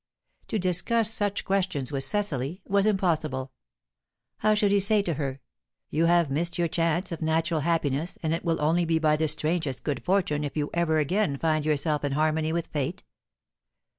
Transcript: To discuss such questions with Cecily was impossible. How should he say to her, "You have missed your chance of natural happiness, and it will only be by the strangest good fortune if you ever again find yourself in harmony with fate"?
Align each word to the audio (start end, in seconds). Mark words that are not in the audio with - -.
To 0.47 0.57
discuss 0.57 1.11
such 1.11 1.45
questions 1.45 1.91
with 1.91 2.03
Cecily 2.03 2.63
was 2.65 2.87
impossible. 2.87 3.51
How 4.37 4.55
should 4.55 4.71
he 4.71 4.79
say 4.79 5.03
to 5.03 5.13
her, 5.13 5.41
"You 5.91 6.05
have 6.07 6.31
missed 6.31 6.57
your 6.57 6.67
chance 6.67 7.11
of 7.11 7.21
natural 7.21 7.59
happiness, 7.59 8.17
and 8.23 8.33
it 8.33 8.43
will 8.43 8.59
only 8.63 8.83
be 8.83 8.97
by 8.97 9.15
the 9.15 9.27
strangest 9.27 9.83
good 9.83 10.03
fortune 10.03 10.43
if 10.43 10.57
you 10.57 10.71
ever 10.73 10.97
again 10.97 11.37
find 11.37 11.67
yourself 11.67 12.03
in 12.03 12.13
harmony 12.13 12.51
with 12.51 12.65
fate"? 12.65 13.03